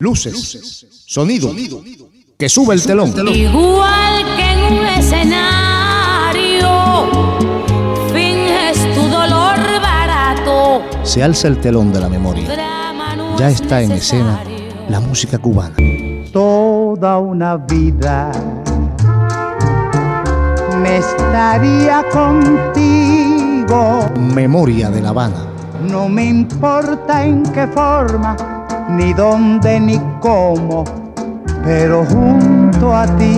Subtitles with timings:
[0.00, 1.54] Luces, sonido,
[2.38, 3.12] que sube el telón.
[3.34, 6.70] Igual que en un escenario,
[8.10, 10.82] finges tu dolor barato.
[11.04, 12.48] Se alza el telón de la memoria.
[13.38, 14.42] Ya es está en escena
[14.88, 15.76] la música cubana.
[16.32, 18.32] toda una vida
[20.82, 24.08] me estaría contigo.
[24.18, 25.44] Memoria de La Habana.
[25.86, 28.34] No me importa en qué forma,
[28.96, 30.84] ni dónde, ni cómo,
[31.64, 33.36] pero junto a ti.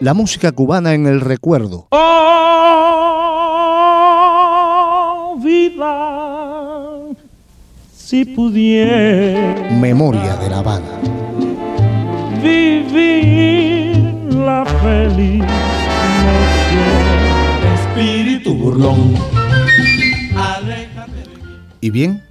[0.00, 1.86] La música cubana en el recuerdo.
[3.68, 6.92] Oh, vida,
[7.94, 11.00] si pudiera Memoria de La Habana.
[12.42, 13.96] vivir
[14.34, 15.42] la feliz
[16.24, 16.84] noche.
[17.74, 19.14] Espíritu burlón,
[20.36, 21.58] aléjate de mí.
[21.80, 22.22] Y bien,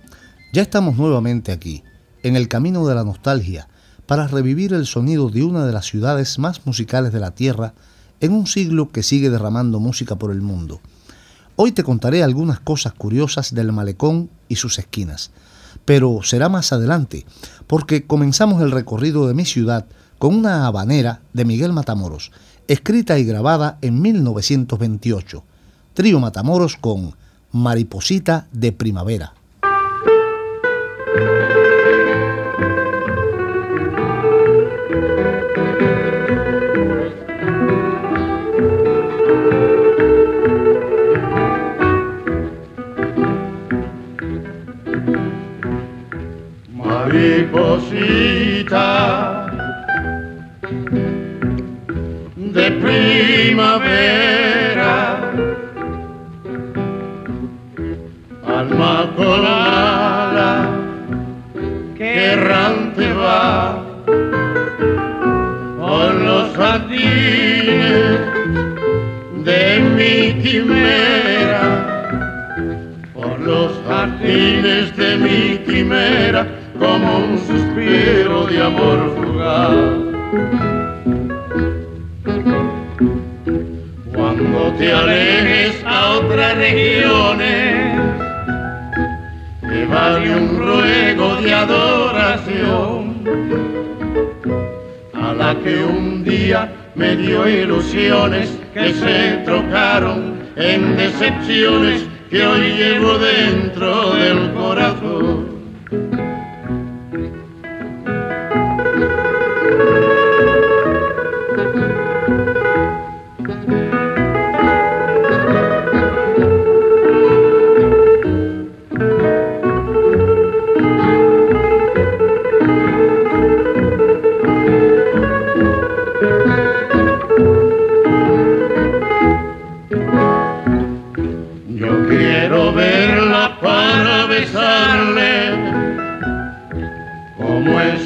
[0.56, 1.84] ya estamos nuevamente aquí,
[2.24, 3.68] en el camino de la nostalgia,
[4.06, 7.74] para revivir el sonido de una de las ciudades más musicales de la Tierra
[8.22, 10.80] en un siglo que sigue derramando música por el mundo.
[11.58, 15.32] Hoy te contaré algunas cosas curiosas del malecón y sus esquinas,
[15.84, 17.26] pero será más adelante,
[17.68, 19.88] porque comenzamos el recorrido de mi ciudad
[20.20, 22.32] con una habanera de Miguel Matamoros,
[22.70, 25.44] escrita y grabada en 1928.
[25.94, 27.14] Trío Matamoros con
[27.52, 29.34] Mariposita de Primavera.
[47.56, 49.48] Mariposita
[52.36, 54.12] de primavera,
[58.46, 60.70] alma colada
[61.98, 63.84] que errante va
[65.80, 68.20] por los jardines
[69.44, 71.66] de mi quimera
[73.14, 76.45] por los jardines de mi quimera
[76.80, 79.72] como un suspiro de amor fugaz.
[84.14, 88.02] Cuando te alejes a otras regiones,
[89.62, 93.16] te vale un ruego de adoración
[95.14, 102.72] a la que un día me dio ilusiones que se trocaron en decepciones que hoy
[102.72, 105.45] llevo dentro del corazón.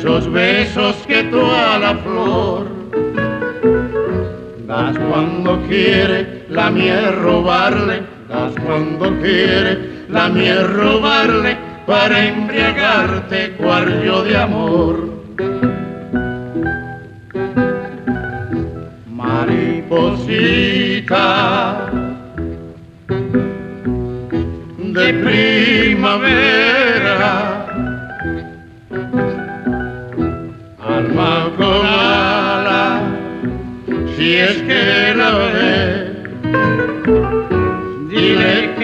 [0.09, 2.65] Esos besos que tú a la flor
[4.65, 14.23] das cuando quiere, la es robarle, das cuando quiere, la es robarle para embriagarte cuarto
[14.23, 15.09] de amor.
[19.11, 20.41] Mariposita
[24.77, 26.98] de primavera,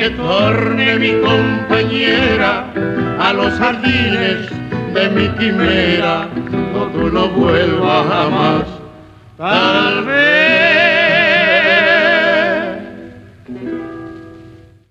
[0.05, 2.71] dile que torne mi compañera
[3.19, 4.49] a los jardines
[4.93, 6.29] de mi quimera,
[6.73, 8.63] no tú no vuelvas jamás,
[9.37, 10.25] tal vez.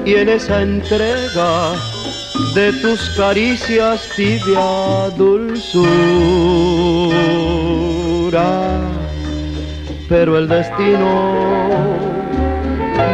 [0.04, 1.74] y en esa entrega
[2.54, 5.90] de tus caricias tibia dulzura.
[10.08, 11.32] Pero el destino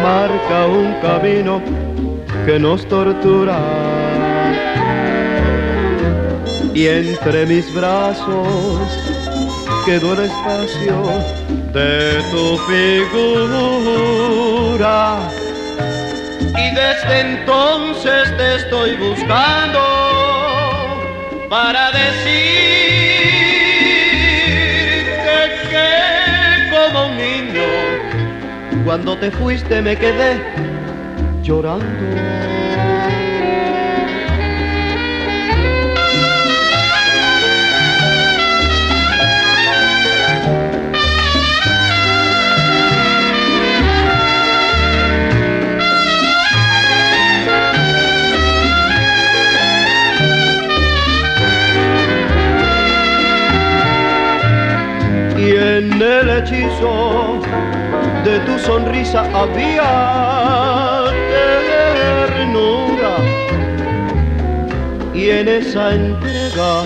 [0.02, 1.61] marca un camino
[2.46, 3.58] que nos tortura.
[6.75, 8.79] Y entre mis brazos
[9.85, 11.02] quedó el espacio
[11.73, 14.08] de tu figura
[16.56, 19.81] y desde entonces te estoy buscando
[21.49, 22.29] para decirte
[25.71, 30.41] que como un niño, cuando te fuiste me quedé
[31.43, 32.57] llorando.
[55.78, 57.40] En el hechizo
[58.25, 61.04] de tu sonrisa había
[62.26, 63.14] ternura
[65.14, 66.82] y en esa entrega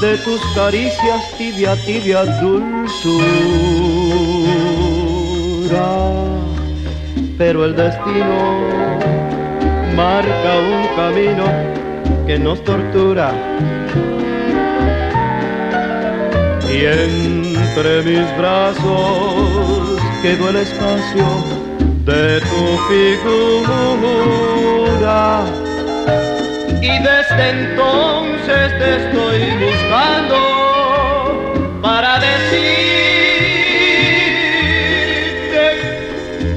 [0.00, 2.84] de tus caricias tibia, tibia dulzura.
[7.36, 8.38] Pero el destino
[9.94, 11.44] marca un camino
[12.26, 13.32] que nos tortura
[16.74, 21.26] y entre mis brazos quedó el espacio
[22.04, 23.84] de tu figura.
[26.82, 30.38] Y desde entonces te estoy buscando
[31.80, 32.64] para decirte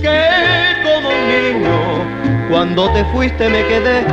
[0.01, 0.21] que
[0.83, 1.79] como niño,
[2.49, 4.03] cuando te fuiste me quedé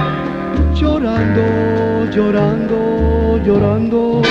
[0.75, 4.23] llorando, llorando, llorando.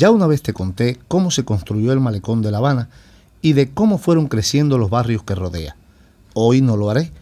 [0.00, 2.88] Ya una vez te conté cómo se construyó el malecón de La Habana
[3.42, 5.76] y de cómo fueron creciendo los barrios que rodea.
[6.32, 7.12] Hoy no lo haré.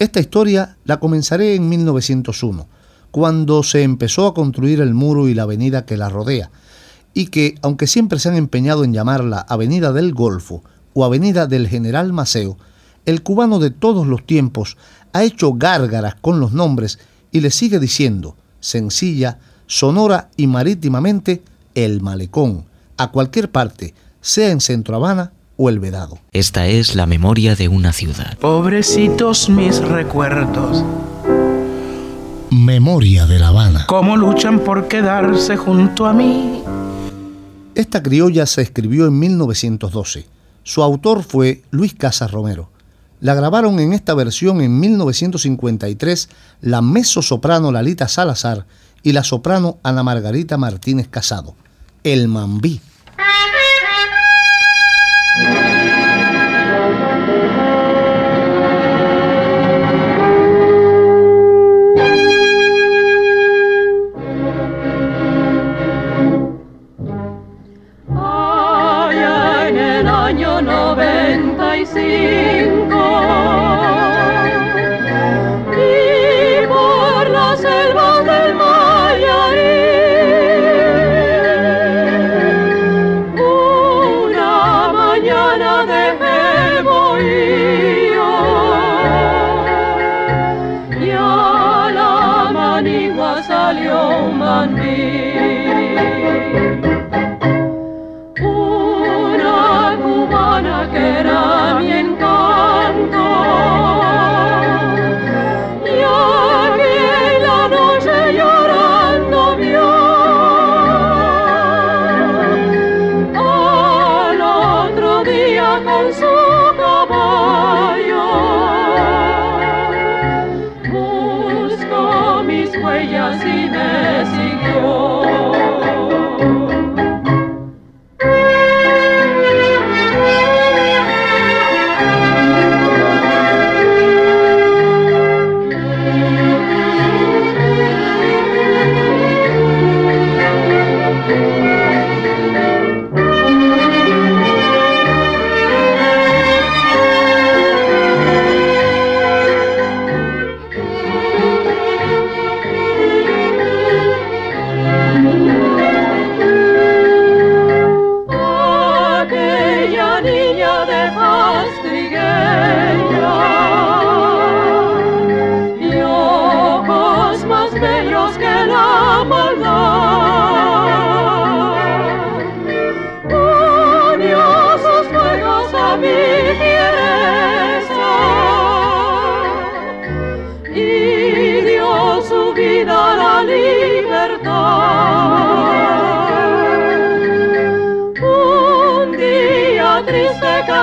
[0.00, 2.66] Esta historia la comenzaré en 1901,
[3.12, 6.50] cuando se empezó a construir el muro y la avenida que la rodea,
[7.12, 11.68] y que, aunque siempre se han empeñado en llamarla Avenida del Golfo o Avenida del
[11.68, 12.58] General Maceo,
[13.06, 14.76] el cubano de todos los tiempos
[15.12, 16.98] ha hecho gárgaras con los nombres
[17.30, 19.38] y le sigue diciendo, sencilla,
[19.68, 22.64] sonora y marítimamente, el malecón,
[22.96, 26.18] a cualquier parte, sea en Centro Habana o el Vedado.
[26.32, 28.36] Esta es la memoria de una ciudad.
[28.38, 30.84] Pobrecitos mis recuerdos.
[32.50, 33.86] Memoria de La Habana.
[33.86, 36.62] ¿Cómo luchan por quedarse junto a mí?
[37.74, 40.26] Esta criolla se escribió en 1912.
[40.62, 42.70] Su autor fue Luis Casas Romero.
[43.20, 46.28] La grabaron en esta versión en 1953
[46.60, 48.66] la mezzo-soprano Lalita Salazar
[49.02, 51.56] y la soprano Ana Margarita Martínez Casado.
[52.04, 52.82] El Mambí.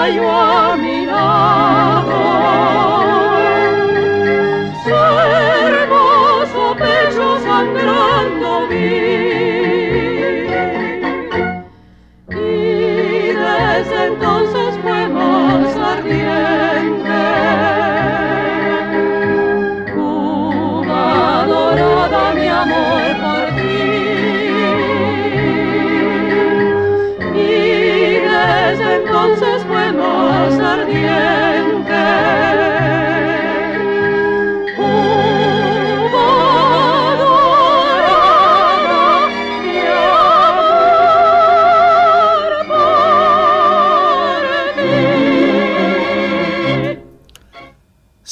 [0.01, 0.50] I want.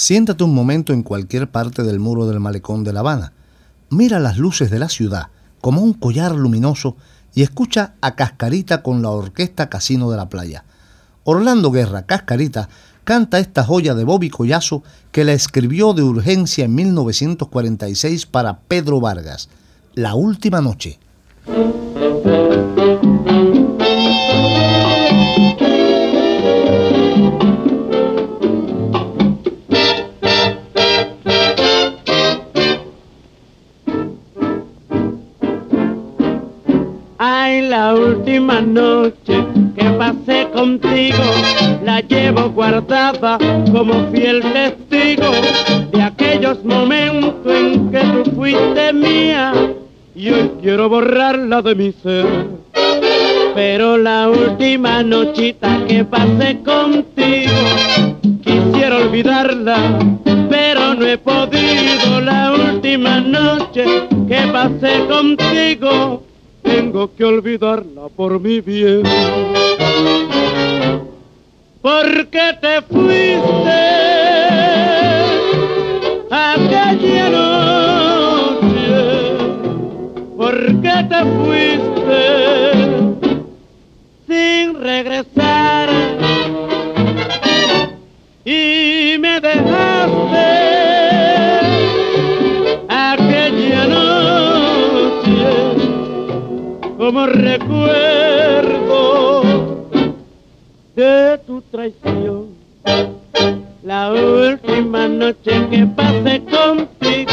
[0.10, 3.32] Siéntate un momento en cualquier parte del muro del malecón de La Habana.
[3.92, 5.28] Mira las luces de la ciudad
[5.62, 6.96] como un collar luminoso
[7.36, 10.64] y escucha a Cascarita con la orquesta Casino de la Playa.
[11.26, 12.70] Orlando Guerra, Cascarita,
[13.04, 19.00] canta esta joya de Bobby Collazo que la escribió de urgencia en 1946 para Pedro
[19.00, 19.48] Vargas,
[19.94, 20.98] La Última Noche.
[38.30, 39.44] Última noche
[39.76, 41.18] que pasé contigo,
[41.84, 43.40] la llevo guardada
[43.72, 45.32] como fiel testigo
[45.92, 49.52] de aquellos momentos en que tú fuiste mía
[50.14, 52.28] y hoy quiero borrarla de mi ser.
[53.56, 57.58] Pero la última nochita que pasé contigo,
[58.44, 59.98] quisiera olvidarla,
[60.52, 62.22] pero no he podido.
[62.22, 63.86] La última noche
[64.28, 66.29] que pasé contigo,
[66.70, 69.04] tengo que olvidarla por mi bien.
[71.82, 73.82] Porque te fuiste
[76.30, 78.68] aquella noche,
[80.38, 82.22] porque te fuiste
[84.28, 85.90] sin regresar
[88.46, 90.59] y me dejaste
[97.10, 97.82] como recuerdo
[100.96, 102.50] de tu traición.
[103.82, 107.32] La última noche que pasé contigo,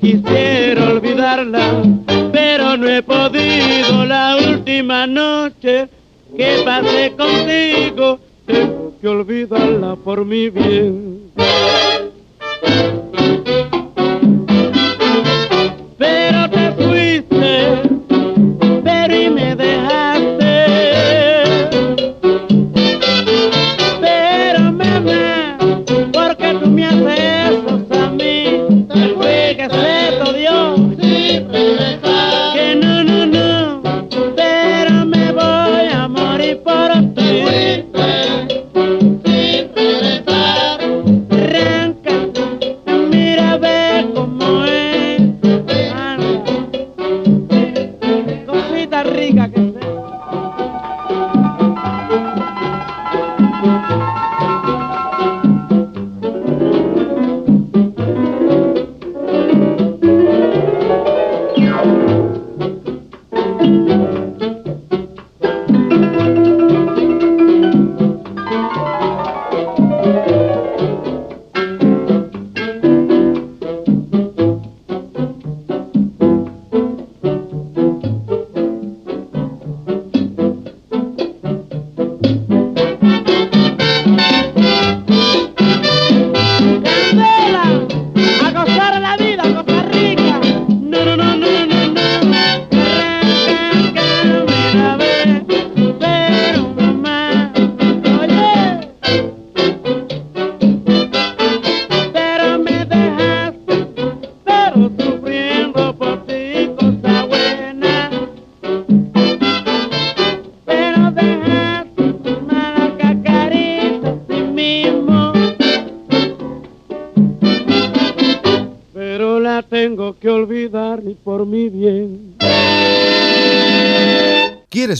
[0.00, 1.84] quisiera olvidarla,
[2.32, 4.04] pero no he podido.
[4.06, 5.88] La última noche
[6.36, 11.30] que pasé contigo, tengo que olvidarla por mi bien.
[15.96, 17.85] Pero te fuiste,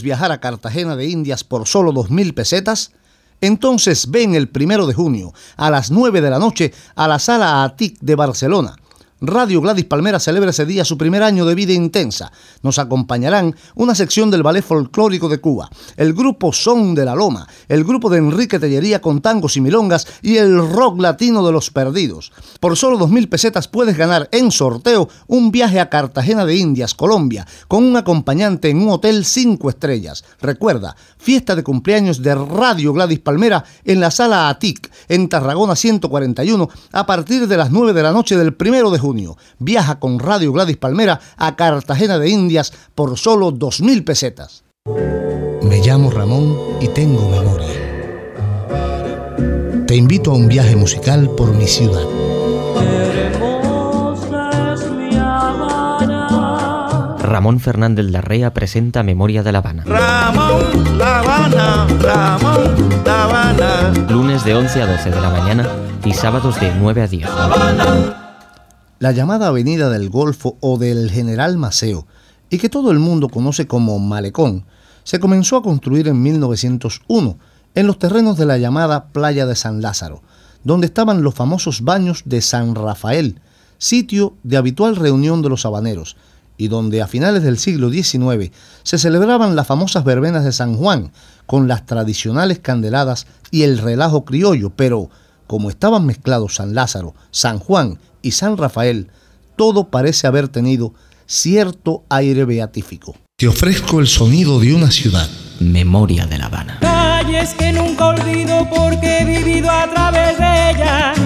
[0.07, 2.91] viajar a Cartagena de Indias por solo 2.000 pesetas?
[3.41, 7.65] Entonces ven el primero de junio a las 9 de la noche a la sala
[7.65, 8.77] ATIC de Barcelona.
[9.19, 12.31] Radio Gladys Palmera celebra ese día su primer año de vida intensa.
[12.61, 17.47] Nos acompañarán una sección del Ballet Folclórico de Cuba, el grupo Son de la Loma,
[17.67, 21.71] el grupo de Enrique Tellería con tangos y milongas y el rock latino de los
[21.71, 22.31] perdidos.
[22.59, 26.93] Por solo dos mil pesetas puedes ganar en sorteo un viaje a Cartagena de Indias,
[26.93, 30.25] Colombia, con un acompañante en un hotel cinco estrellas.
[30.41, 36.69] Recuerda, fiesta de cumpleaños de Radio Gladys Palmera en la sala ATIC, en Tarragona 141,
[36.91, 39.37] a partir de las 9 de la noche del primero de junio.
[39.57, 44.65] Viaja con Radio Gladys Palmera a Cartagena de Indias por solo 2.000 pesetas.
[45.61, 47.67] Me llamo Ramón y tengo memoria.
[49.87, 52.03] Te invito a un viaje musical por mi ciudad.
[57.19, 59.83] Ramón Fernández Larrea presenta Memoria de La Habana.
[59.85, 63.93] Ramón, La Habana, Ramón, La Habana.
[64.09, 65.67] Lunes de 11 a 12 de la mañana
[66.03, 67.29] y sábados de 9 a 10.
[67.29, 68.26] La
[68.99, 72.07] llamada Avenida del Golfo o del General Maceo,
[72.49, 74.65] y que todo el mundo conoce como Malecón,
[75.03, 77.37] se comenzó a construir en 1901
[77.75, 80.21] en los terrenos de la llamada Playa de San Lázaro,
[80.63, 83.39] donde estaban los famosos baños de San Rafael,
[83.77, 86.17] sitio de habitual reunión de los habaneros,
[86.57, 88.51] y donde a finales del siglo XIX
[88.83, 91.11] se celebraban las famosas verbenas de San Juan,
[91.45, 95.09] con las tradicionales candeladas y el relajo criollo, pero
[95.45, 99.07] como estaban mezclados San Lázaro, San Juan y San Rafael,
[99.55, 100.93] todo parece haber tenido
[101.25, 103.15] cierto aire beatífico.
[103.37, 105.27] Te ofrezco el sonido de una ciudad.
[105.59, 106.79] Memoria de La Habana.
[106.81, 111.17] Calles que nunca olvido porque he vivido a través de ellas.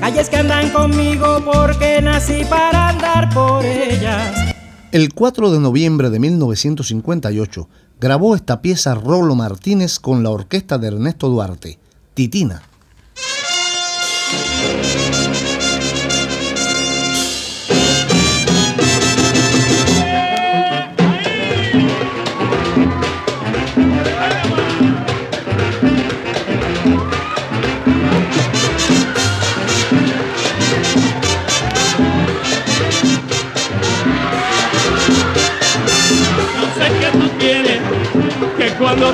[0.00, 4.54] Calles que andan conmigo porque nací para andar por ellas.
[4.92, 7.68] El 4 de noviembre de 1958
[8.00, 11.78] grabó esta pieza Rolo Martínez con la orquesta de Ernesto Duarte,
[12.14, 12.62] Titina.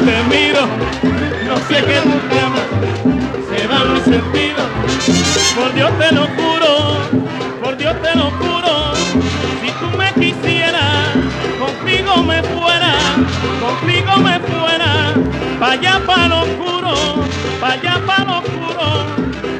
[0.04, 0.66] Te miro,
[1.46, 2.00] no sé qué
[2.34, 2.68] llamas,
[3.48, 4.62] se va mi sentido.
[5.54, 6.96] Por Dios te lo juro,
[7.62, 8.94] por Dios te lo juro,
[9.60, 11.10] si tú me quisieras,
[11.58, 12.94] contigo me fuera,
[13.60, 15.14] contigo me fuera,
[15.60, 16.94] pa' allá pa' lo oscuro,
[17.60, 19.06] pa' allá pa' lo oscuro,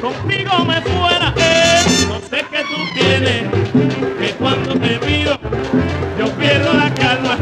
[0.01, 1.33] contigo me fuera.
[2.09, 3.43] No sé qué tú tienes,
[4.19, 5.39] que cuando te miro,
[6.17, 7.37] yo pierdo la calma,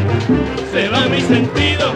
[0.71, 1.93] se va mi sentido.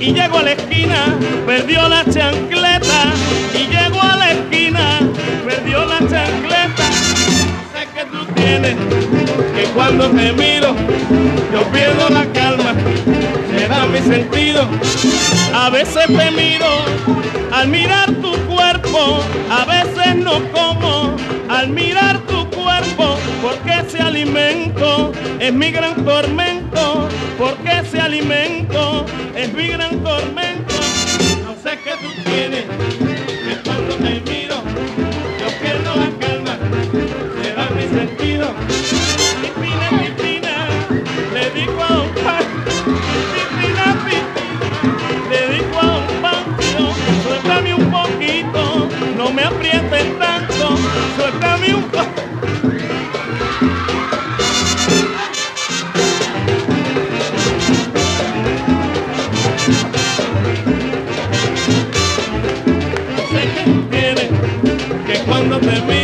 [0.00, 3.12] Y llego a la esquina, perdió la chancleta.
[3.52, 5.00] Y llego a la esquina,
[5.44, 6.90] perdió la chancleta.
[7.72, 8.74] Sé que tú tienes,
[9.54, 10.74] que cuando te miro,
[11.52, 12.72] yo pierdo la calma,
[13.54, 14.66] se da mi sentido.
[15.52, 16.66] A veces te miro
[17.52, 21.16] al mirar tu cuerpo, a veces no como
[21.50, 29.52] al mirar tu cuerpo, porque ese alimento es mi gran tormento, porque ese alimento es
[29.54, 30.74] mi gran tormento.
[31.44, 34.56] No sé qué tú tienes, que cuando te miro,
[35.38, 36.58] yo pierdo la calma,
[37.40, 38.52] se da mi sentido.
[39.40, 40.68] Pipina, pipina,
[41.32, 42.44] le digo a un pan,
[43.34, 50.76] pipina, pipina, le digo a un pancho, suéltame un poquito, no me aprietes tanto,
[51.16, 52.27] suéltame un poquito.
[65.38, 65.97] Cuando te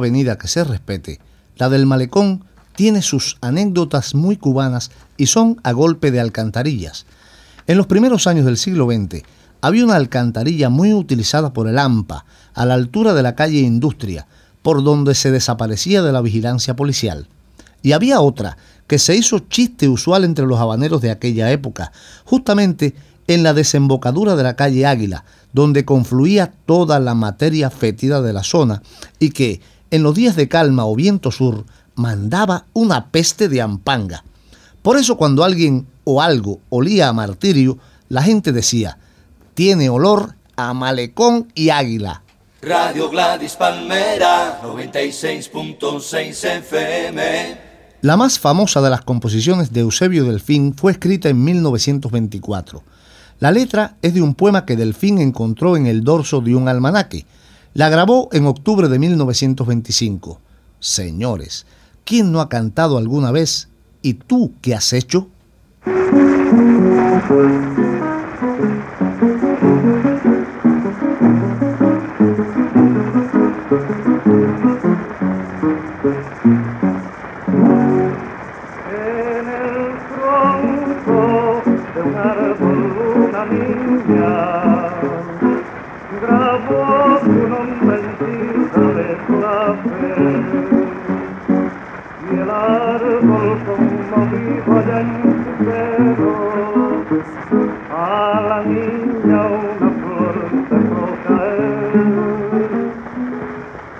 [0.00, 1.20] avenida que se respete,
[1.56, 7.06] la del malecón tiene sus anécdotas muy cubanas y son a golpe de alcantarillas.
[7.66, 9.22] En los primeros años del siglo XX
[9.60, 14.26] había una alcantarilla muy utilizada por el AMPA, a la altura de la calle Industria,
[14.62, 17.28] por donde se desaparecía de la vigilancia policial.
[17.82, 21.92] Y había otra que se hizo chiste usual entre los habaneros de aquella época,
[22.24, 22.94] justamente
[23.28, 28.42] en la desembocadura de la calle Águila, donde confluía toda la materia fétida de la
[28.42, 28.82] zona
[29.18, 34.24] y que, en los días de calma o viento sur, mandaba una peste de ampanga.
[34.82, 38.98] Por eso cuando alguien o algo olía a martirio, la gente decía,
[39.54, 42.22] tiene olor a malecón y águila.
[42.62, 47.58] Radio Gladys Palmera 96.6 FM.
[48.02, 52.82] La más famosa de las composiciones de Eusebio Delfín fue escrita en 1924.
[53.38, 57.26] La letra es de un poema que Delfín encontró en el dorso de un almanaque.
[57.72, 60.40] La grabó en octubre de 1925.
[60.80, 61.66] Señores,
[62.04, 63.68] ¿quién no ha cantado alguna vez?
[64.02, 65.28] ¿Y tú qué has hecho?
[98.30, 100.36] a la niña una flor
[100.70, 102.10] de brocaer.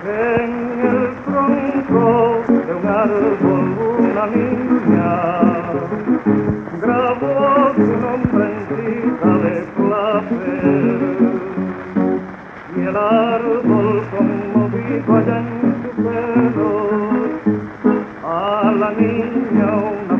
[0.06, 0.52] En
[0.90, 2.06] el tronco
[2.46, 3.66] de un árbol
[3.98, 5.12] una niña
[6.80, 7.38] grabó
[7.74, 11.00] su nombre en de placer.
[12.76, 15.48] Y el árbol conmovido allá en
[15.82, 16.70] su pelo
[18.24, 20.19] a la niña una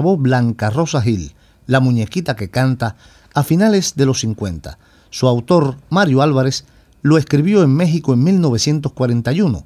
[0.00, 1.34] Blanca Rosa Gil,
[1.66, 2.96] la muñequita que canta,
[3.34, 4.78] a finales de los 50.
[5.10, 6.64] Su autor, Mario Álvarez,
[7.02, 9.64] lo escribió en México en 1941.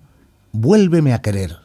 [0.52, 1.58] Vuélveme a querer.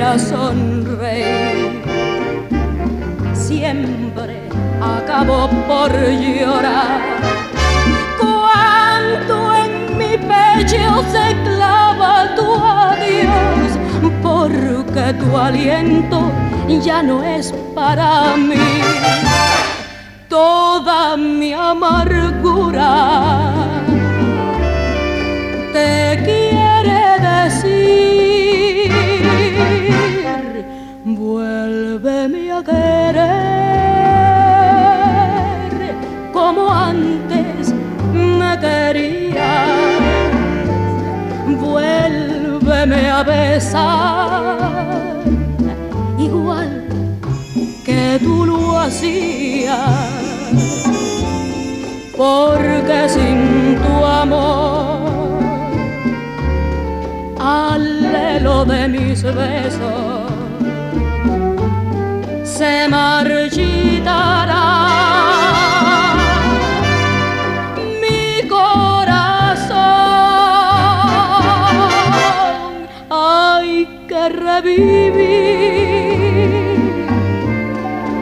[0.00, 1.82] Quiera sonreír
[3.34, 4.48] siempre
[4.80, 7.00] acabo por llorar
[8.18, 13.72] cuando en mi pecho se clava tu adiós
[14.22, 16.32] porque tu aliento
[16.82, 18.80] ya no es para mí.
[20.30, 22.88] Toda mi amargura
[31.30, 33.20] vuélveme a querer
[36.32, 37.72] como antes
[38.12, 40.00] me querías,
[41.64, 44.56] vuélveme a besar
[46.18, 46.72] igual
[47.84, 49.78] que tú lo hacías,
[52.16, 55.38] porque sin tu amor
[57.38, 57.82] al
[58.14, 60.19] lelo de mis besos
[62.60, 64.66] se marchitará
[68.02, 69.78] mi corazón.
[73.08, 74.90] Hay que revivir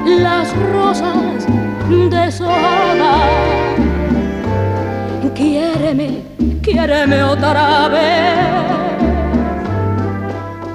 [0.06, 1.44] las rosas
[1.88, 3.30] deshojadas.
[5.34, 6.22] Quiéreme,
[6.62, 8.38] quiéreme otra vez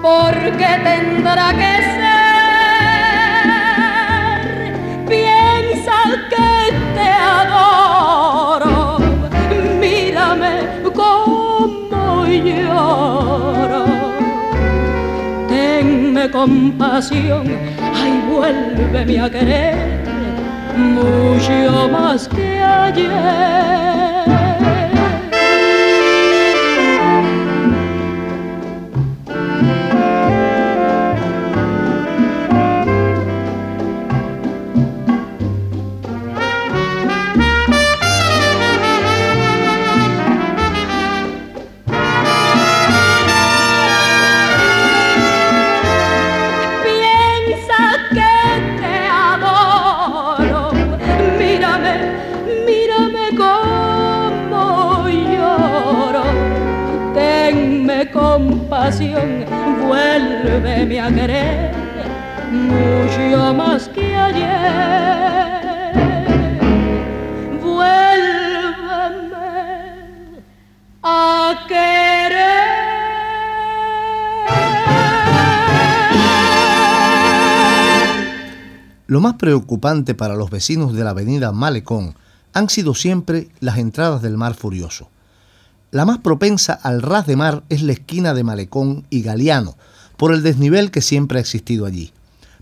[0.02, 2.03] porque tendrá que ser.
[16.44, 17.48] Compasión,
[17.96, 20.04] ay, vuélveme a querer
[20.76, 24.13] mucho más que ayer.
[62.52, 65.14] Mucho más que ayer.
[71.06, 72.54] A querer.
[79.08, 82.16] Lo más preocupante para los vecinos de la avenida Malecón
[82.54, 85.10] han sido siempre las entradas del mar furioso.
[85.92, 89.76] La más propensa al ras de mar es la esquina de Malecón y Galeano,
[90.24, 92.14] por el desnivel que siempre ha existido allí.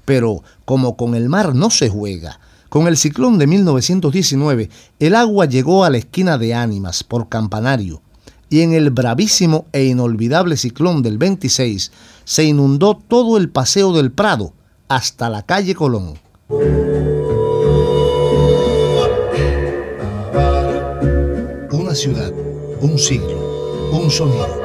[0.03, 5.45] Pero como con el mar no se juega, con el ciclón de 1919 el agua
[5.45, 8.01] llegó a la esquina de Ánimas por Campanario
[8.49, 11.91] y en el bravísimo e inolvidable ciclón del 26
[12.23, 14.53] se inundó todo el paseo del Prado
[14.87, 16.15] hasta la calle Colón.
[21.71, 22.33] Una ciudad
[22.81, 24.61] un siglo, un sonido.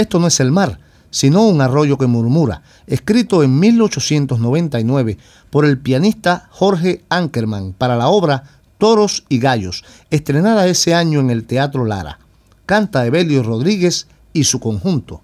[0.00, 0.78] Esto no es el mar,
[1.10, 5.18] sino un arroyo que murmura, escrito en 1899
[5.50, 8.44] por el pianista Jorge Ankerman para la obra
[8.78, 12.18] Toros y Gallos, estrenada ese año en el Teatro Lara.
[12.64, 15.20] Canta Evelio Rodríguez y su conjunto.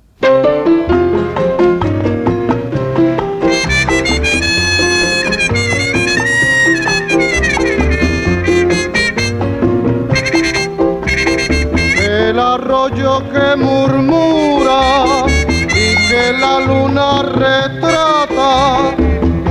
[12.66, 15.24] Que murmura
[15.68, 18.96] y que la luna retrata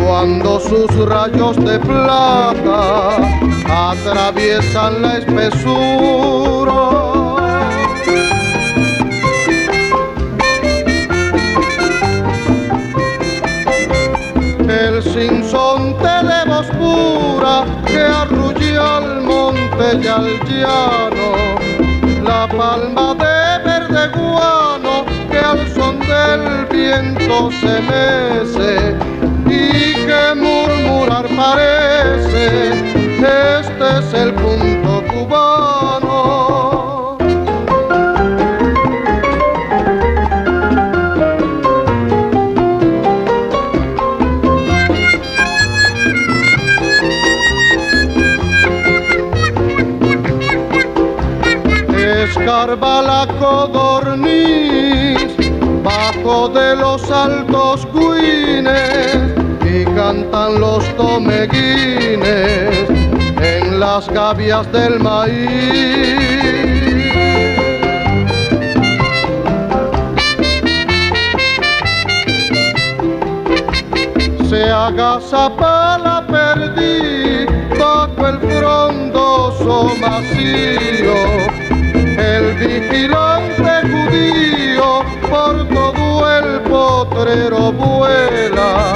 [0.05, 3.15] cuando sus rayos de plata
[3.69, 7.05] atraviesan la espesura.
[14.67, 21.64] El sinsonte de voz pura que arrulla al monte y al llano,
[22.47, 23.35] palma de
[25.29, 28.95] que al son del viento se mece
[29.47, 32.69] y que murmurar parece,
[33.19, 36.44] este es el punto cubano.
[52.75, 53.25] Escarba la
[55.81, 59.15] bajo de los altos cuines
[59.63, 62.89] y cantan los tomeguines
[63.41, 65.45] en las gavias del maíz.
[74.51, 77.45] la gazapa la perdí
[77.79, 81.64] bajo el frondoso macío.
[82.17, 88.95] El vigilante judío por todo el potrero vuela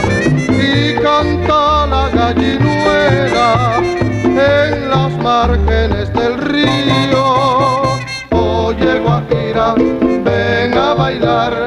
[0.50, 3.82] y canta la gallinuela
[4.24, 7.84] en las márgenes del río.
[8.32, 11.66] Oye Guajira, ven a bailar,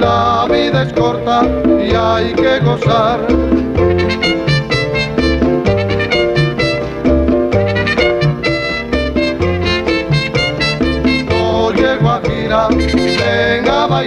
[0.00, 1.42] la vida es corta
[1.82, 3.20] y hay que gozar.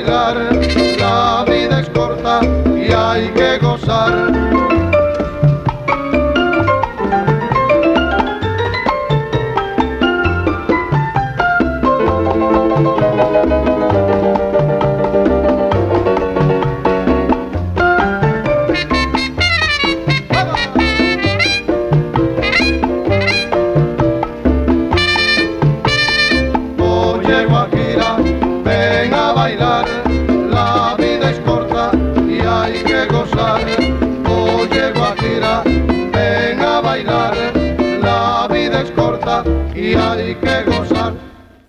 [0.07, 0.36] Ven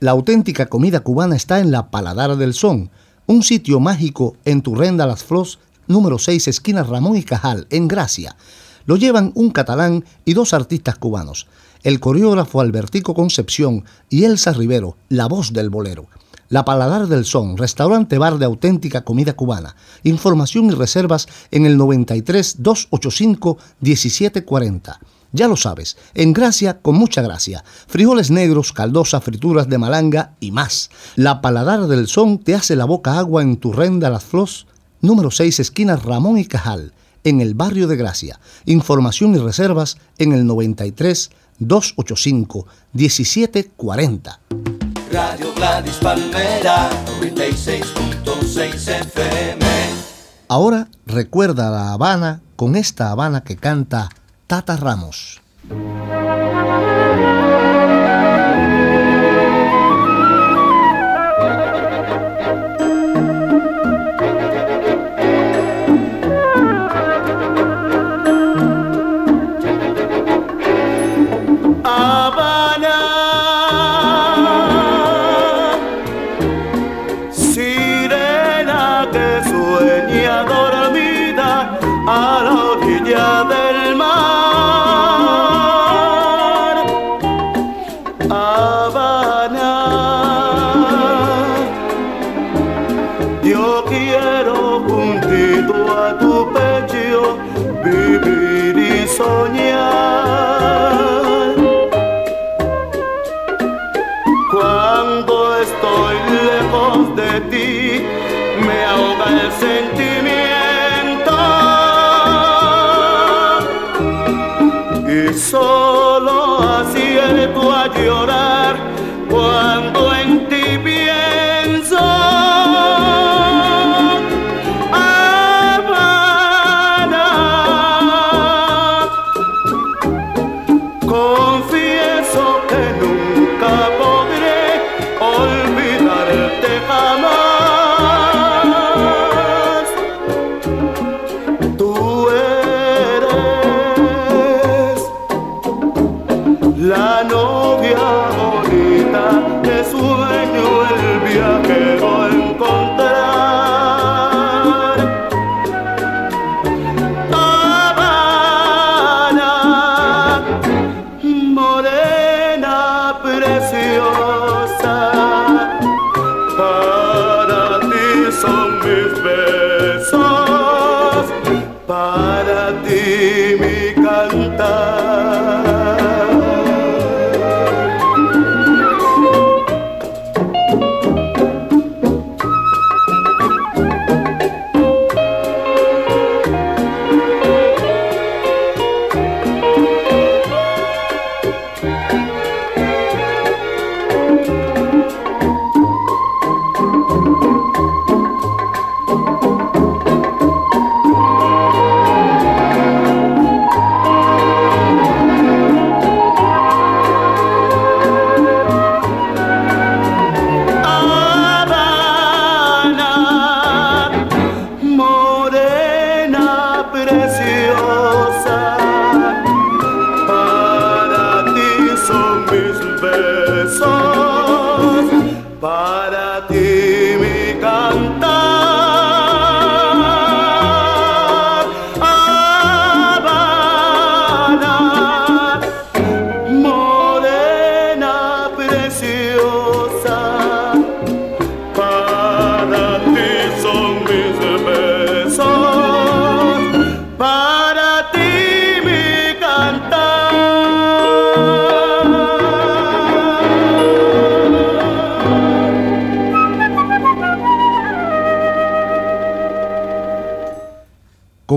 [0.01, 2.90] La auténtica comida cubana está en la Paladar del Son,
[3.27, 8.35] un sitio mágico en Turrenda Las Flos, número 6, esquina Ramón y Cajal, en Gracia.
[8.87, 11.49] Lo llevan un catalán y dos artistas cubanos,
[11.83, 16.07] el coreógrafo Albertico Concepción y Elsa Rivero, la voz del bolero.
[16.49, 19.77] La Paladar del Son, restaurante bar de auténtica comida cubana.
[20.03, 24.99] Información y reservas en el 93 285 1740.
[25.33, 27.62] Ya lo sabes, en Gracia con mucha gracia.
[27.87, 30.91] Frijoles negros, caldosa, frituras de malanga y más.
[31.17, 34.67] La Paladar del Son te hace la boca agua en tu renda Las Flos,
[35.03, 36.93] número 6, esquina Ramón y Cajal,
[37.25, 38.41] en el barrio de Gracia.
[38.64, 44.41] Información y reservas en el 93 285 1740.
[45.12, 49.67] Radio Gladys Palmera, 96.6 FM.
[50.49, 54.09] Ahora recuerda La Habana con esta Habana que canta
[54.49, 55.43] Tata Ramos.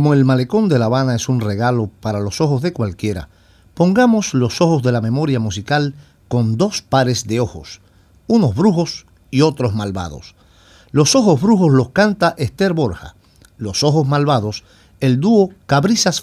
[0.01, 3.29] Como el malecón de La Habana es un regalo para los ojos de cualquiera,
[3.75, 5.93] pongamos los ojos de la memoria musical
[6.27, 7.81] con dos pares de ojos,
[8.25, 10.33] unos brujos y otros malvados.
[10.89, 13.13] Los ojos brujos los canta Esther Borja,
[13.59, 14.63] los ojos malvados
[15.01, 16.19] el dúo Cabrizas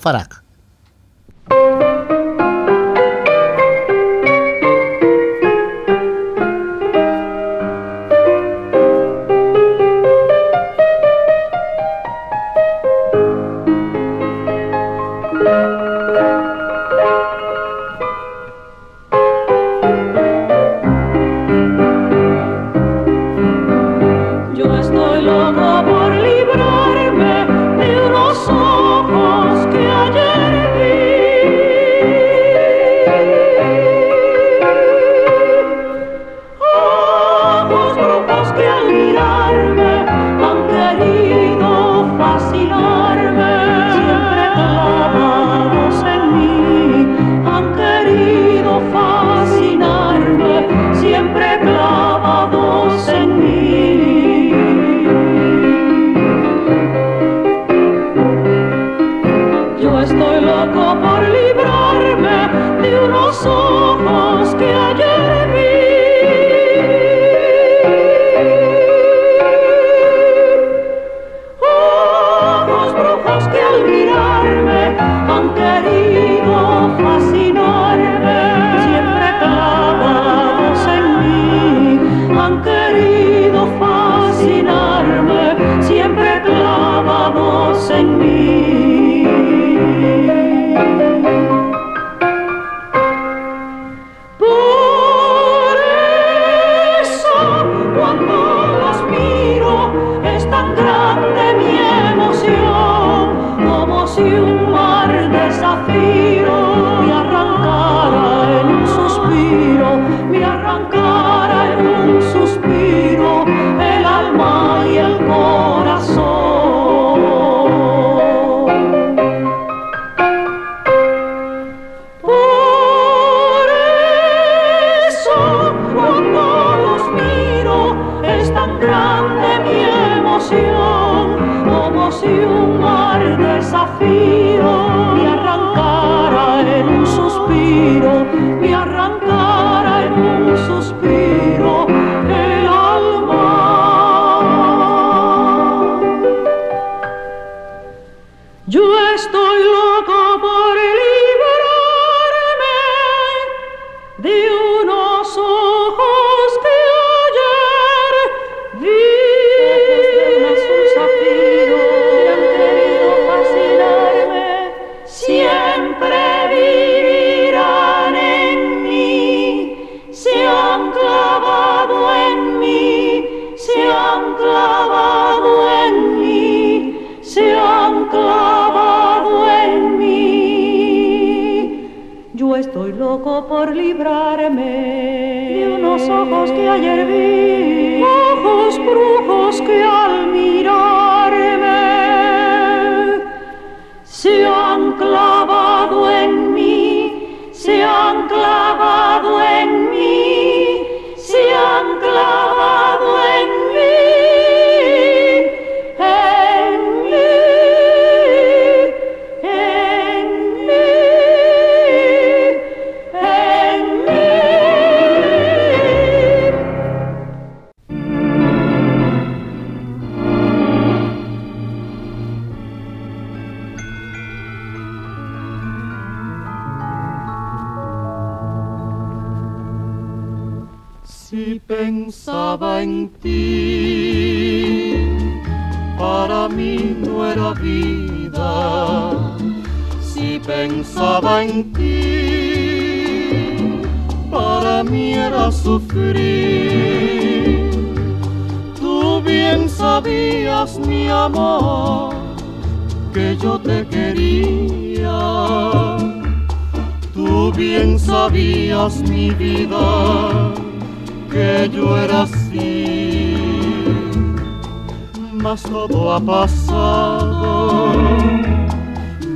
[265.63, 267.93] Todo ha pasado,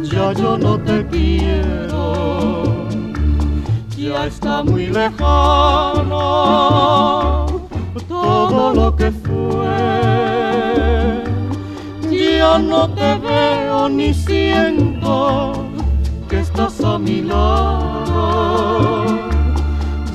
[0.03, 2.89] ya yo no te quiero,
[3.97, 6.23] ya está muy lejano
[8.09, 9.43] todo lo que fue.
[12.11, 15.53] Ya no te veo ni siento
[16.29, 19.05] que estás a mi lado,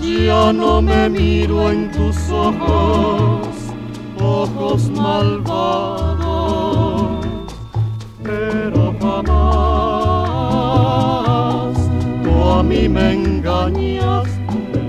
[0.02, 3.57] ya no me miro en tus ojos.
[12.78, 14.82] Mí me engañaste.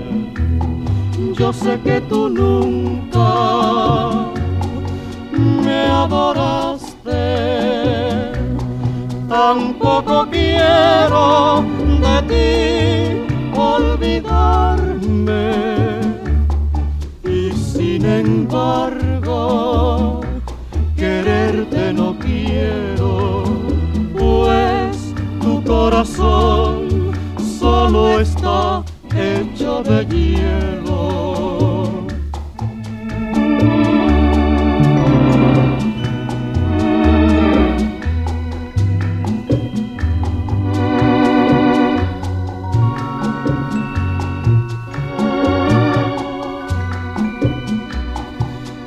[1.37, 3.29] Yo sé que tú nunca
[5.65, 7.21] me adoraste.
[9.27, 11.63] Tampoco quiero
[12.03, 12.47] de ti
[13.57, 15.51] olvidarme.
[17.23, 19.41] Y sin embargo,
[20.95, 23.43] quererte no quiero,
[24.17, 26.68] pues tu corazón
[29.89, 31.03] de hielo.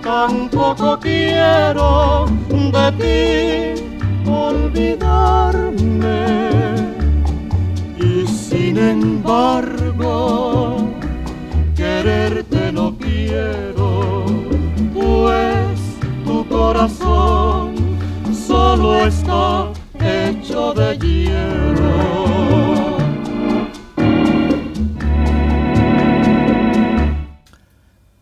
[0.03, 2.27] Tampoco quiero
[2.75, 3.83] de ti
[4.31, 5.73] olvidarme
[7.99, 9.72] y sin embargo
[20.01, 20.93] hecho de.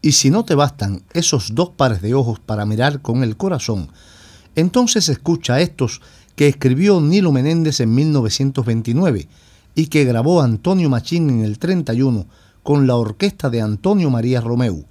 [0.03, 3.91] Y si no te bastan esos dos pares de ojos para mirar con el corazón,
[4.57, 6.01] entonces escucha estos
[6.37, 9.29] que escribió Nilo Menéndez en 1929
[9.75, 12.27] y que grabó Antonio Machín en el 31
[12.63, 14.87] con la orquesta de Antonio María Romeu,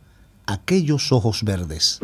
[0.45, 1.99] Aquellos Ojos Verdes.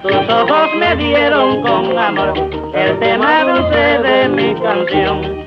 [0.03, 2.35] Tus ojos me dieron con amor
[2.75, 5.45] el tema dulce de mi canción.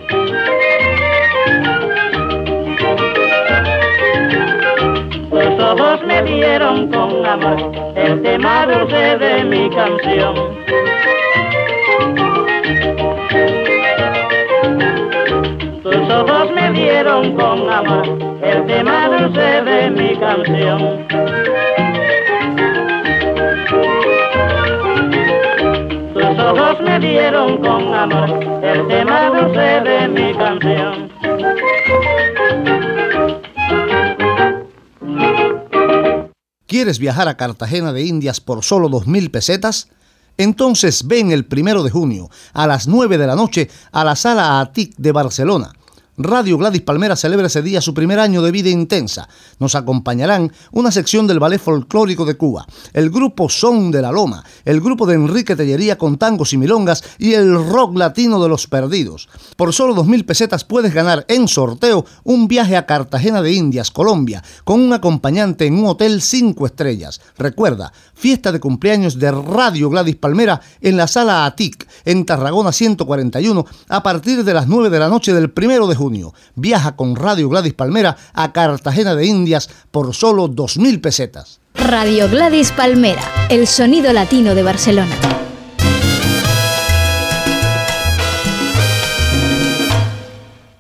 [5.30, 10.58] Tus ojos me dieron con amor el tema dulce de mi canción.
[16.18, 18.08] Tus ojos me dieron con amor
[18.42, 21.08] el tema dulce de mi canción.
[26.16, 28.30] Tus ojos me dieron con amor
[28.64, 31.12] el tema dulce de mi canción.
[36.66, 39.90] ¿Quieres viajar a Cartagena de Indias por solo 2.000 pesetas?
[40.40, 44.60] Entonces ven el primero de junio a las 9 de la noche a la Sala
[44.60, 45.74] Atic de Barcelona
[46.20, 49.30] Radio Gladys Palmera celebra ese día su primer año de vida intensa.
[49.60, 54.44] Nos acompañarán una sección del Ballet Folclórico de Cuba, el grupo Son de la Loma,
[54.66, 58.66] el grupo de Enrique Tellería con tangos y milongas y el rock latino de los
[58.66, 59.30] perdidos.
[59.58, 63.92] Por solo dos mil pesetas puedes ganar en sorteo un viaje a Cartagena de Indias,
[63.92, 67.22] Colombia, con un acompañante en un hotel cinco estrellas.
[67.38, 73.66] Recuerda, fiesta de cumpleaños de Radio Gladys Palmera en la sala ATIC, en Tarragona 141,
[73.90, 76.34] a partir de las 9 de la noche del primero de junio.
[76.56, 81.60] Viaja con Radio Gladys Palmera a Cartagena de Indias por solo 2.000 pesetas.
[81.74, 85.16] Radio Gladys Palmera, el sonido latino de Barcelona.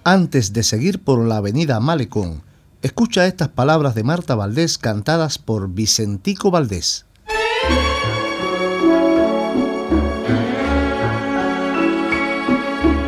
[0.05, 2.41] Antes de seguir por la avenida Malecón,
[2.81, 7.05] escucha estas palabras de Marta Valdés cantadas por Vicentico Valdés.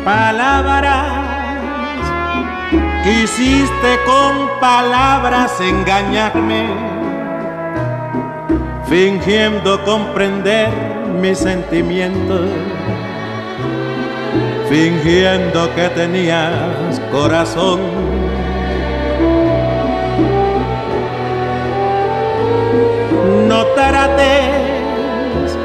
[0.04, 1.19] Palabra
[3.02, 6.66] Quisiste con palabras engañarme,
[8.86, 10.68] fingiendo comprender
[11.18, 12.42] mis sentimientos,
[14.68, 17.80] fingiendo que tenías corazón.
[23.48, 25.56] No trates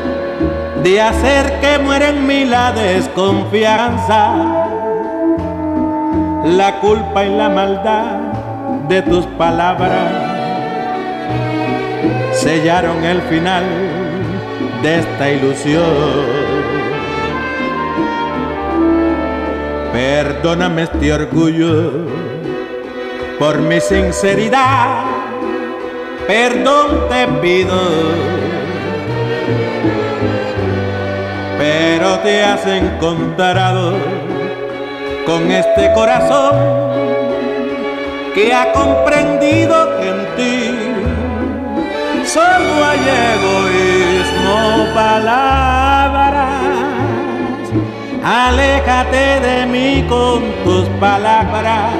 [0.83, 4.64] de hacer que muera en mí la desconfianza
[6.45, 8.19] la culpa y la maldad
[8.87, 10.13] de tus palabras
[12.33, 13.63] sellaron el final
[14.83, 15.81] de esta ilusión.
[19.91, 21.91] Perdóname este orgullo
[23.39, 25.03] por mi sinceridad,
[26.27, 27.79] perdón te pido,
[31.57, 34.24] pero te has encontrado
[35.25, 36.55] con este corazón
[38.35, 40.75] que ha comprendido que en ti
[42.25, 42.99] solo hay
[43.33, 46.45] egoísmo, palabras.
[48.23, 51.93] Aléjate de mí con tus palabras.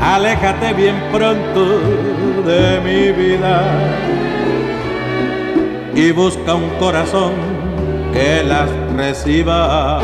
[0.00, 1.80] Aléjate bien pronto
[2.44, 3.62] de mi vida
[5.94, 7.32] y busca un corazón
[8.12, 10.00] que las reciba.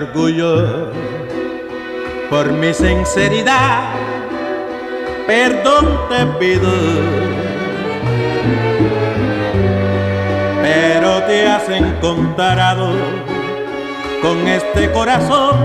[0.00, 0.90] Orgullo
[2.30, 3.80] por mi sinceridad.
[5.26, 6.72] Perdón te pido,
[10.62, 12.92] pero te has encontrado
[14.22, 15.56] con este corazón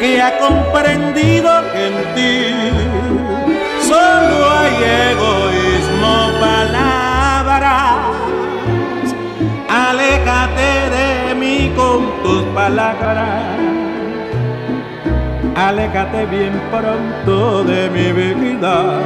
[0.00, 2.32] que ha comprendido que en ti
[3.86, 4.74] solo hay
[5.10, 6.91] egoísmo, palabras.
[10.12, 13.44] Aléjate de con tus palabras.
[15.56, 19.00] Aléjate bien pronto de mi vida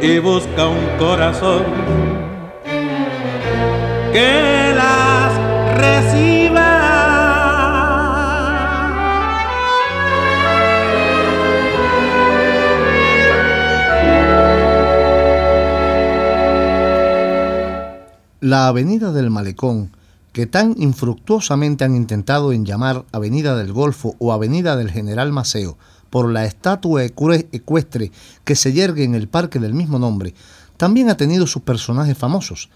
[0.00, 1.64] y busca un corazón
[4.12, 5.32] que las
[5.78, 6.45] reciba.
[18.48, 19.90] La Avenida del Malecón
[20.32, 25.76] que tan infructuosamente han intentado en llamar Avenida del Golfo o Avenida del General Maceo
[26.10, 28.12] por la estatua ecuestre
[28.44, 30.32] que se yergue en el parque del mismo nombre,
[30.76, 32.70] también ha tenido sus personajes famosos.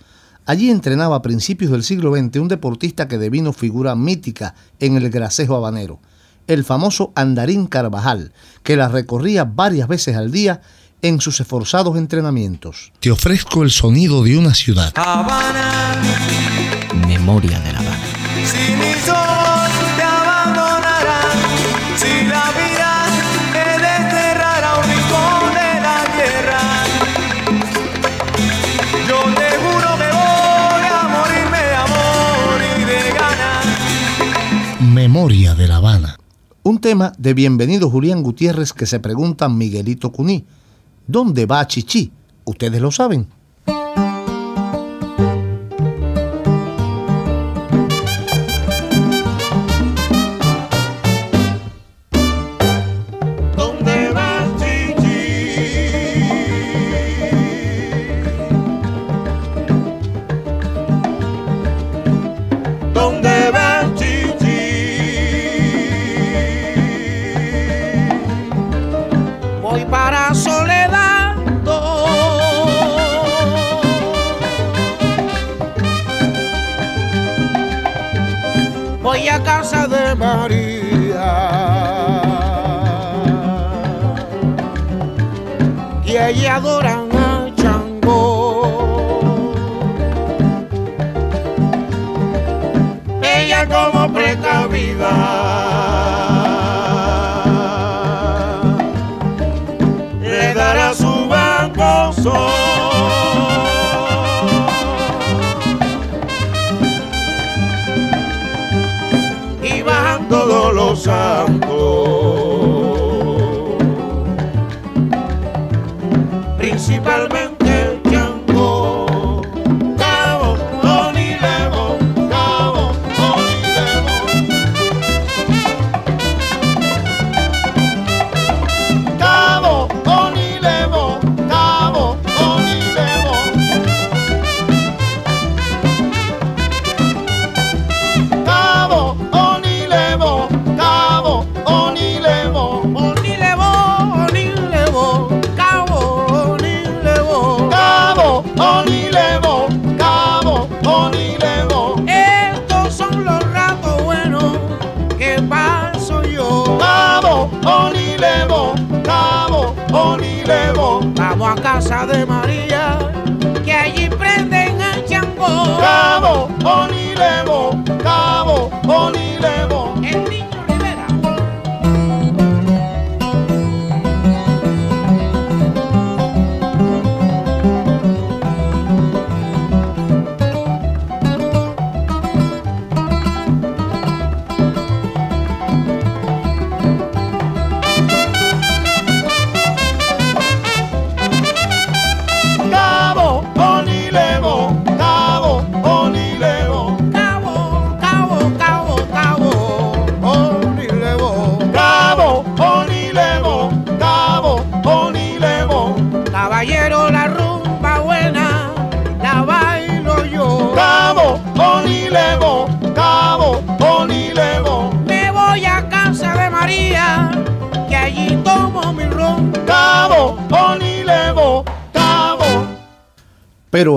[0.45, 5.09] Allí entrenaba a principios del siglo XX un deportista que devino figura mítica en el
[5.09, 6.01] grasejo habanero,
[6.49, 8.33] el famoso Andarín Carvajal,
[8.65, 10.63] que la recorría varias veces al día
[11.03, 12.93] en sus esforzados entrenamientos.
[13.01, 14.93] Te ofrezco el sonido de una ciudad.
[17.07, 17.99] Memoria de La Habana.
[18.45, 21.39] Si mis ojos te abandonarán,
[21.97, 23.07] si la vida
[23.53, 26.61] me desterrará un rincón de la tierra,
[29.09, 33.67] yo te juro que voy a morirme de amor y de ganas.
[34.81, 36.17] Memoria de La Habana.
[36.63, 40.45] Un tema de Bienvenido Julián Gutiérrez que se pregunta Miguelito Cuní.
[41.07, 42.13] ¿Dónde va Chichi?
[42.45, 43.29] Ustedes lo saben.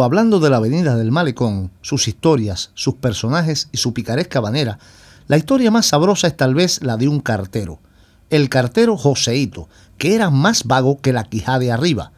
[0.04, 4.78] Hablando de la Avenida del Malecón, sus historias, sus personajes y su picaresca manera,
[5.28, 7.80] la historia más sabrosa es tal vez la de un cartero.
[8.30, 12.12] El cartero Joseito, que era más vago que la quijada de arriba.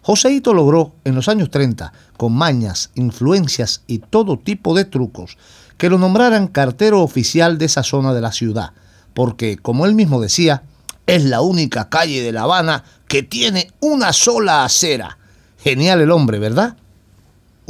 [0.00, 5.36] Joseito logró, en los años 30, con mañas, influencias y todo tipo de trucos,
[5.76, 8.72] que lo nombraran cartero oficial de esa zona de la ciudad,
[9.12, 10.62] porque, como él mismo decía,
[11.06, 15.18] es la única calle de La Habana que tiene una sola acera.
[15.58, 16.78] Genial el hombre, ¿verdad?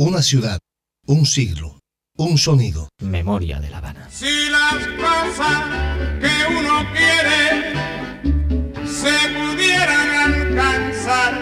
[0.01, 0.61] Una ciudad,
[1.09, 1.81] un siglo,
[2.17, 2.89] un sonido.
[3.03, 4.07] Memoria de La Habana.
[4.09, 5.65] Si las cosas
[6.21, 7.75] que uno quiere
[8.87, 11.35] se pudieran alcanzar.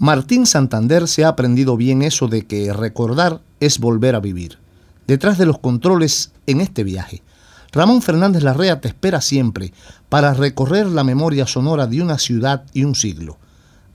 [0.00, 4.58] Martín Santander se ha aprendido bien eso de que recordar es volver a vivir.
[5.06, 7.22] Detrás de los controles en este viaje,
[7.70, 9.72] Ramón Fernández Larrea te espera siempre
[10.08, 13.38] para recorrer la memoria sonora de una ciudad y un siglo.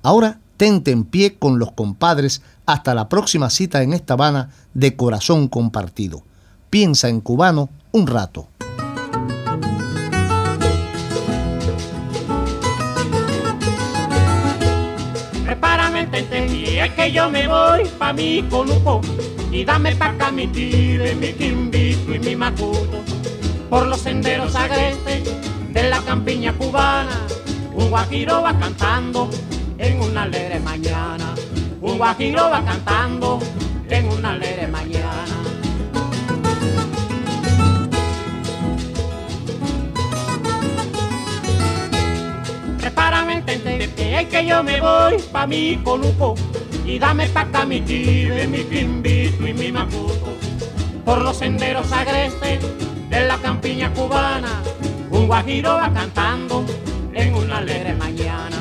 [0.02, 4.96] Ahora tente en pie con los compadres hasta la próxima cita en esta Habana de
[4.96, 6.24] corazón compartido.
[6.70, 8.48] Piensa en cubano un rato.
[15.46, 19.02] Prepárame tente es que yo me voy pa' mi colupo
[19.52, 23.04] y dame pa' acá mi tire, mi quimbito y mi macuto
[23.70, 25.24] por los senderos agrestes
[25.72, 27.22] de la campiña cubana.
[27.74, 29.30] Un guajiro va cantando
[29.78, 31.36] en una alegre mañana.
[31.86, 33.40] Un guajiro va cantando
[33.90, 35.36] en una alegre mañana.
[42.80, 46.34] Prepárame el tente, que es que yo me voy pa' mi colupo
[46.84, 50.34] y dame pa' acá mi tire, mi quimbito y mi macuto
[51.06, 52.62] por los senderos agrestes
[53.12, 54.64] de la campiña cubana.
[55.12, 56.66] Un guajiro va cantando
[57.14, 58.58] en una alegre mañana.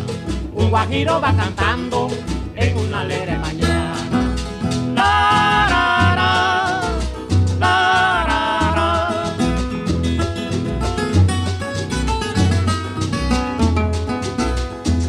[0.53, 2.11] Un guajiro va cantando
[2.57, 3.95] en una alegre mañana.
[4.95, 6.81] La, ra, ra,
[7.59, 8.91] la, ra, ra.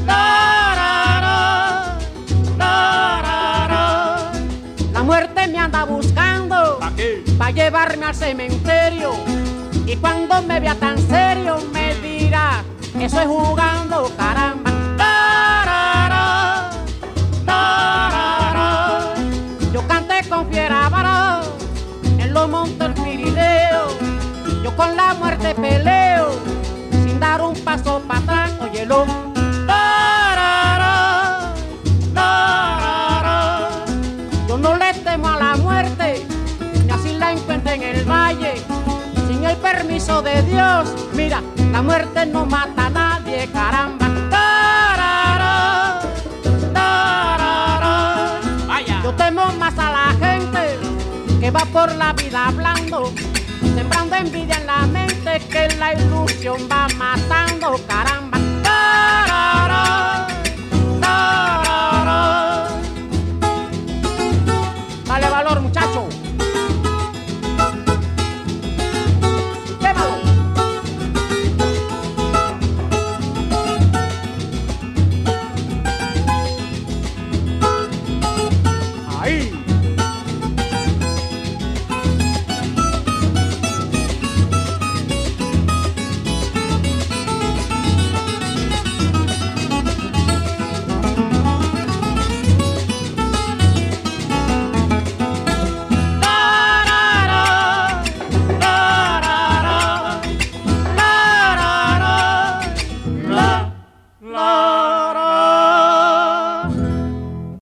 [0.06, 1.98] La, ra, ra,
[2.58, 4.32] la, ra, ra.
[4.94, 6.80] La muerte me anda buscando
[7.38, 9.12] para llevarme al cementerio.
[9.86, 12.64] Y cuando me vea tan serio me dirá,
[13.00, 14.10] eso es jugando,
[20.30, 21.44] con fiera varón
[22.20, 23.88] en los montes Pirineo.
[24.64, 26.32] Yo con la muerte peleo
[26.92, 28.52] sin dar un paso para atrás.
[28.62, 29.06] Óyelo.
[34.48, 36.26] Yo no le temo a la muerte,
[36.86, 38.54] ni así la encuentre en el valle.
[39.28, 44.06] Sin el permiso de Dios, mira, la muerte no mata a nadie, caramba.
[49.06, 49.95] Yo temo más a la
[51.46, 53.14] que va por la vida hablando,
[53.76, 58.45] sembrando envidia en la mente que la ilusión va matando, caramba.